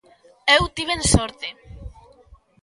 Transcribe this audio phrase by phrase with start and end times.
[0.55, 1.47] Eu tiven sorte.